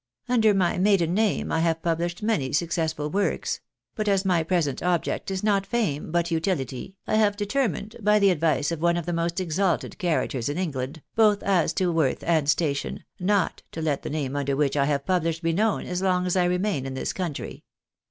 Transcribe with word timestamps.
Under 0.27 0.55
my 0.55 0.79
maiden 0.79 1.13
name 1.13 1.51
I 1.51 1.59
have 1.59 1.83
published 1.83 2.23
many 2.23 2.53
successful 2.53 3.11
works; 3.11 3.59
but, 3.93 4.07
as 4.07 4.25
my 4.25 4.41
present 4.41 4.81
object 4.81 5.29
is 5.29 5.43
not 5.43 5.63
fame, 5.63 6.11
but 6.11 6.31
utility, 6.31 6.95
I 7.05 7.17
have 7.17 7.37
determined, 7.37 7.95
by 8.01 8.17
the 8.17 8.31
advice 8.31 8.71
of 8.71 8.81
one 8.81 8.97
of 8.97 9.05
the 9.05 9.13
most 9.13 9.39
exalted 9.39 9.99
characters 9.99 10.49
in 10.49 10.57
England, 10.57 11.03
both 11.15 11.43
as 11.43 11.71
to 11.73 11.91
worth 11.91 12.23
and 12.23 12.49
station, 12.49 13.03
not 13.19 13.61
to 13.73 13.79
let 13.83 14.01
the 14.01 14.09
name 14.09 14.35
under 14.35 14.55
which 14.55 14.75
I 14.75 14.85
have 14.85 15.05
published 15.05 15.43
be 15.43 15.53
known 15.53 15.85
as 15.85 16.01
long 16.01 16.25
as 16.25 16.35
I 16.35 16.45
remain 16.45 16.87
in 16.87 16.95
this 16.95 17.13
country. 17.13 17.63